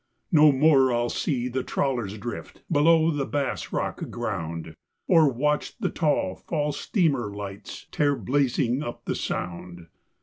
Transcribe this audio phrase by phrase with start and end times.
[0.31, 4.73] No more I'll see the trawlers drift below the Bass Rock ground,
[5.07, 9.89] Or watch the tall Fall steamer lights tear blazing up the Sound.